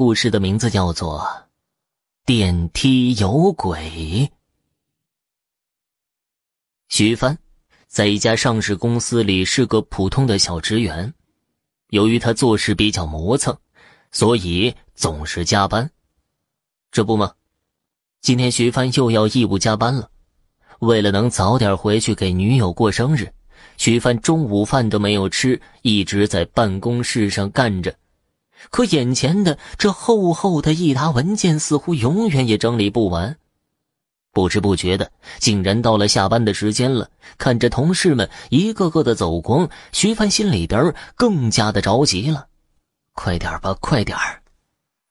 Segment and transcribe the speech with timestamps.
[0.00, 1.18] 故事的名字叫做
[2.24, 3.78] 《电梯有鬼》。
[6.88, 7.36] 徐帆
[7.86, 11.12] 在一家上市公司里是个普通的小职员，
[11.90, 13.54] 由于他做事比较磨蹭，
[14.10, 15.90] 所以总是加班。
[16.90, 17.34] 这不吗，
[18.22, 20.10] 今天徐帆又要义务加班了。
[20.78, 23.30] 为了能早点回去给女友过生日，
[23.76, 27.94] 徐帆中午饭都没有吃，一直在办公室上干着。
[28.68, 33.38] 可眼前的这厚厚的一沓文件，似乎永远也整理不完。
[34.32, 37.10] 不知不觉的，竟然到了下班的时间了。
[37.36, 42.46] 看着同事们一个个的走光，徐帆心里边更加的着急了。
[43.12, 44.16] 快点吧，快点！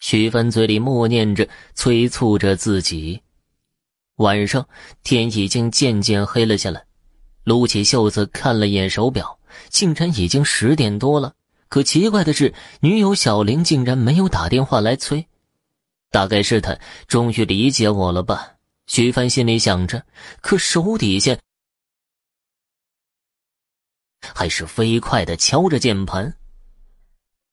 [0.00, 3.22] 徐帆嘴里默念着，催促着自己。
[4.16, 4.68] 晚上，
[5.02, 6.84] 天已经渐渐黑了下来，
[7.44, 9.38] 撸起袖子看了眼手表，
[9.70, 11.32] 竟然已经十点多了。
[11.68, 15.26] 可奇怪的是，女友小玲竟然没有打电话来催，
[16.10, 18.52] 大概是她终于理解我了吧？
[18.86, 20.06] 徐帆心里想着，
[20.40, 21.36] 可手底下
[24.34, 26.36] 还是飞快的敲着键盘。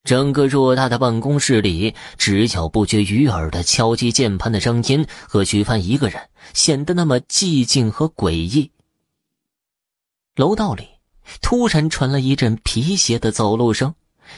[0.04, 8.70] 整个偌大的办公室里，只有不绝于耳的敲击键盘的声音和徐帆一个人，显得那么寂静和诡异。
[10.36, 10.88] 楼道里
[11.42, 13.96] 突然传来一阵皮鞋的走路声。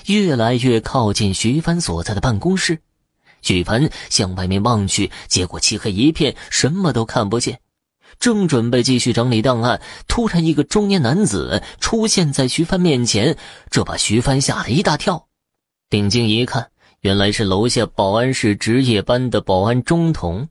[0.08, 2.80] 越来越靠近徐帆所在的办公室，
[3.42, 7.60] 徐帆向外面望去，结果漆黑一片，什么都看不见。
[8.20, 13.38] 正准备继续整理档案，突然一个中年男子出现在徐帆面前，
[13.70, 15.28] 这把徐帆吓了一大跳。
[15.90, 16.70] 定睛一看，
[17.02, 20.48] 原来是楼下保安室值夜班的保安钟童。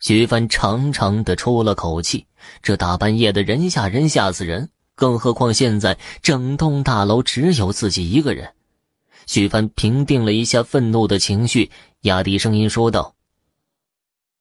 [0.00, 2.26] 徐帆长长的出了口气，
[2.62, 4.70] 这大半夜的人吓人，吓死人。
[4.96, 8.52] 更何况现在整栋大楼只有自己一个人，
[9.26, 13.14] 徐帆平定了一下愤怒的情绪，压低声音说道：“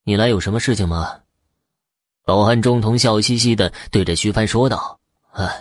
[0.05, 1.19] 你来有什么事情吗？”
[2.23, 4.97] 保安中童笑嘻嘻的对着徐帆说道
[5.31, 5.51] ：“啊，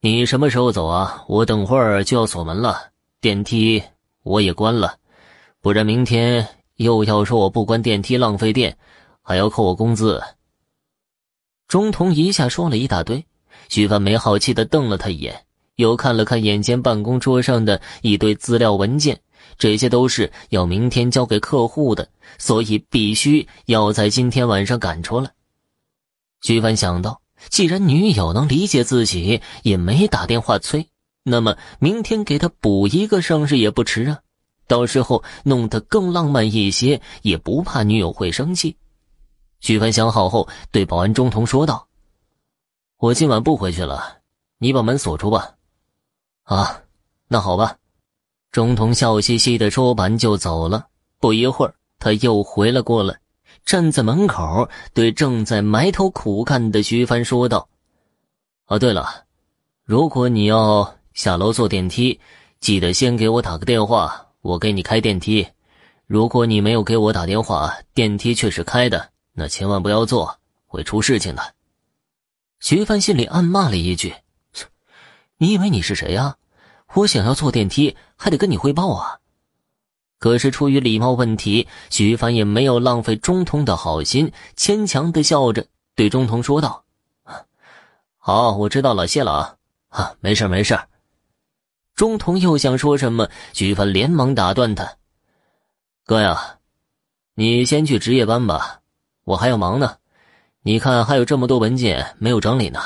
[0.00, 1.22] 你什么时候走啊？
[1.28, 3.82] 我等会儿就要锁门了，电梯
[4.22, 4.96] 我也关了，
[5.60, 8.76] 不然明天又要说我不关电梯浪费电，
[9.20, 10.22] 还要扣我工资。”
[11.68, 13.22] 中童一下说了一大堆。
[13.68, 15.44] 徐帆没好气的瞪了他一眼，
[15.76, 19.20] 又看了看眼前办公桌上的一堆资料文件，
[19.58, 22.08] 这些都是要明天交给客户的，
[22.38, 25.30] 所以必须要在今天晚上赶出来。
[26.40, 27.20] 徐帆想到，
[27.50, 30.88] 既然女友能理解自己，也没打电话催，
[31.22, 34.18] 那么明天给他补一个生日也不迟啊。
[34.66, 38.76] 到时候弄得更浪漫一些，也不怕女友会生气。
[39.60, 41.87] 徐帆想好后，对保安中童说道。
[43.00, 44.18] 我今晚不回去了，
[44.58, 45.54] 你把门锁住吧。
[46.42, 46.82] 啊，
[47.28, 47.76] 那好吧。
[48.50, 50.88] 钟童笑嘻嘻的说完就走了。
[51.20, 53.16] 不一会儿，他又回了过来，
[53.64, 57.68] 站在门口对正在埋头苦干的徐帆说道
[58.66, 59.26] ：“啊，对了，
[59.84, 62.18] 如果你要下楼坐电梯，
[62.58, 65.46] 记得先给我打个电话，我给你开电梯。
[66.08, 70.36] 如果你没有给我打电话，电梯却是开的，那千万不要坐，
[70.66, 71.42] 会出事情的。”
[72.60, 74.14] 徐帆心里暗骂了一句
[75.38, 76.36] ：“你以为你是谁呀？
[76.94, 79.18] 我想要坐电梯，还得跟你汇报啊！”
[80.18, 85.64] 可是出于礼貌问题，徐帆也没有浪费中童的好心，牵强的笑着
[85.94, 86.84] 对中童说道
[88.18, 89.56] ：“好，我知道了，谢了啊！
[89.90, 90.76] 啊，没事没事。”
[91.94, 94.96] 中童又想说什么，徐帆连忙打断他
[96.04, 96.58] ：“哥呀，
[97.34, 98.80] 你先去值夜班吧，
[99.22, 99.98] 我还要忙呢。”
[100.62, 102.80] 你看，还有这么多文件没有整理呢。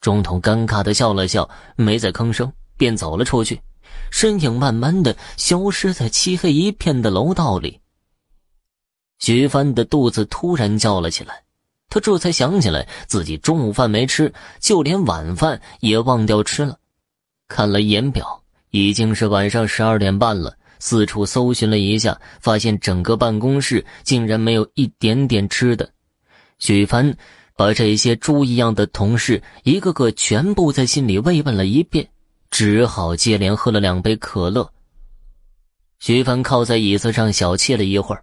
[0.00, 3.60] 中统尴尬的笑了笑，没再吭声，便走了出去，
[4.10, 7.80] 身影慢慢的消失在漆黑一片的楼道里。
[9.18, 11.42] 徐帆的肚子突然叫了起来，
[11.88, 16.78] 他这才想起来自己中午饭没吃，就连晚饭也忘掉吃了。
[17.48, 20.56] 看了一眼表，已经是晚上十二点半了。
[20.78, 25.90] 四处搜寻了一下，发现整个办公室竟然没有一点点吃的。
[26.58, 27.16] 许帆
[27.54, 32.08] 把这些猪一样的同事一个个全部在心里慰问了一遍，
[32.50, 34.70] 只好接连喝了两杯可乐。
[35.98, 38.22] 徐帆靠在椅子上小憩了一会儿，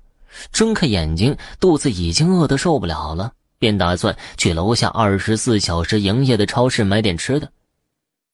[0.51, 7.51] 睁开眼睛，肚子已经饿得受不了了，便打算去楼下二十四小时营业的超市买点吃的。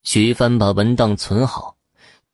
[0.04, 1.75] 徐帆把文档存好，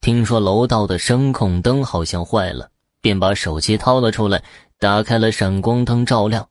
[0.02, 2.70] 听说楼道的声控灯好像坏了，
[3.02, 4.44] 便把手机掏了出来，
[4.80, 6.48] 打开了闪光灯照亮。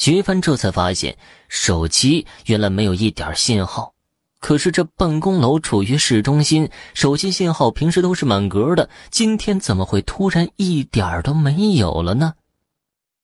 [0.00, 1.18] 徐帆这才发现，
[1.50, 3.92] 手机原来没有一点信号，
[4.40, 12.32] 可是这办公楼处于市中心，手机信号平时都是满格的，今天怎么会突然一点都没有了呢？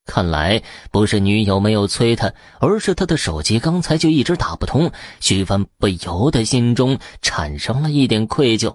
[0.05, 2.31] 看来不是女友没有催他，
[2.61, 4.93] 而是他的手机刚才就一直打不通。
[5.19, 8.75] 徐帆不由得心中产生了一点愧疚。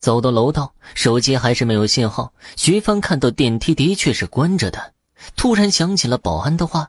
[0.00, 2.32] 走到楼道，手机还是没有信号。
[2.56, 4.94] 徐帆看到电梯的确是关着的，
[5.36, 6.88] 突然想起了保安的话。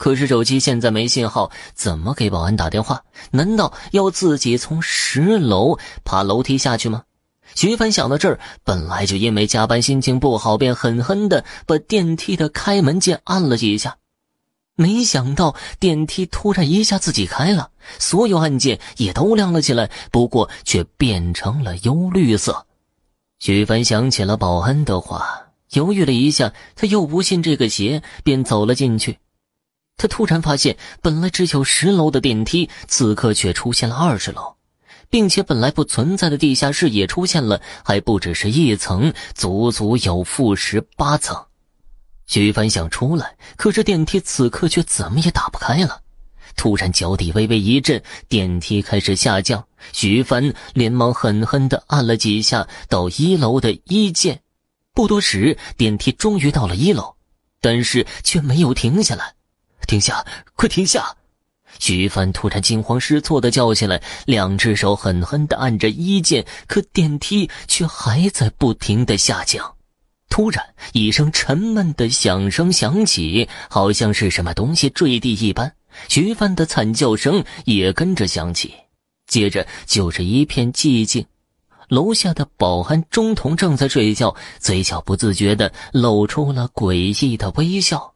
[0.00, 3.04] 可是手机现在没信号，怎么给保安打电话？
[3.32, 7.02] 难道要自己从十楼爬楼梯下去吗？
[7.54, 13.98] 徐帆想到这儿，本来就因为加班心情不好，便狠狠地把电梯的开门键按了几下。
[14.74, 17.68] 没想到电梯突然一下自己开了，
[17.98, 22.66] 所有按键也都亮了起来，不过却变成了幽绿色。
[23.38, 29.18] 徐帆想起了保安的话，犹豫了一下，他又不信这个邪，便走了进去。
[30.00, 34.54] 他突然发现，本来只有十楼的电梯，此刻却出现了二十楼，
[35.10, 41.36] 并且本来不存在的地下室也出现了，还不只是一层，足足有负十八层。
[42.26, 46.00] 徐帆想出来，可是电梯此刻却怎么也打不开了。
[46.56, 49.62] 突然脚底微微一震，电梯开始下降。
[49.92, 54.40] 徐帆连忙狠狠地按了几下到一楼的一键，
[54.94, 57.16] 不多时，电梯终于到了一楼，
[57.60, 59.34] 但是却没有停下来。
[59.90, 60.24] 停下！
[60.54, 61.16] 快停下！
[61.80, 69.74] 徐帆突然惊慌失措的叫起来，两只手狠狠的按着一键，可电梯却还在不停的下降。
[70.28, 75.74] 突然，一声沉闷的响声响起，好像是什么东西坠地一般。
[76.08, 78.72] 徐帆的惨叫声也跟着响起，
[79.26, 81.26] 接着就是一片寂静。
[81.88, 88.14] 楼下的保安钟童正在睡觉，嘴角不自觉的露出了诡异的微笑。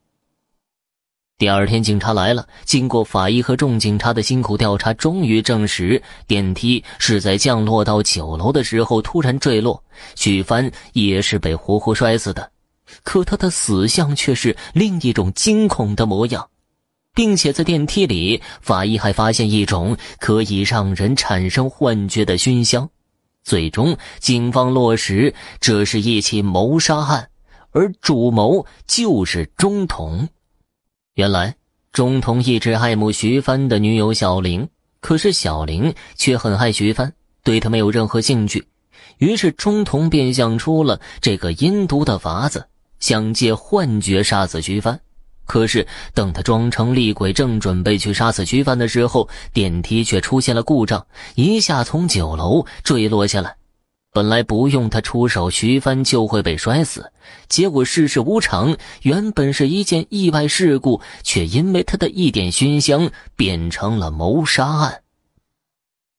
[1.37, 2.47] 第二天，警察来了。
[2.65, 9.83] 经过法医和众警察的辛苦调查，终于证实电梯是在降落到九楼的时候突然坠落，
[10.15, 12.49] 许帆也是被活活摔死的。
[13.03, 16.49] 可他的死相却是另一种惊恐的模样，
[17.17, 22.89] 并且在电梯里，法医还发现一种可以让人产生幻觉的熏香。
[23.43, 27.29] 最终，警方落实这是一起谋杀案，
[27.73, 30.29] 而主谋就是钟彤。
[31.15, 31.55] 原来，
[31.93, 34.69] 钟童一直爱慕徐帆的女友小玲，
[35.01, 37.13] 可是小玲却很爱徐帆，
[37.45, 38.67] 对他没有任何兴趣。
[39.19, 42.67] 于是，钟童便想出了这个阴毒的法子，
[42.99, 45.01] 想借幻觉杀死徐帆。
[45.47, 51.07] 可是，等他装成厉鬼，正准备去杀死徐帆的时候，电梯却出现了故障，
[51.37, 53.55] 一下从九楼坠落下来。
[54.15, 57.11] 本来不用他出手，徐帆就会被摔死。
[57.49, 65.03] 结果世事无常，原本是一件意外事故，却因为他的一点熏香，变成了谋杀案。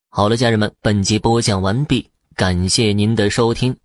[0.09, 3.77] 好了，家人们，本集播讲完毕，感谢您的收听。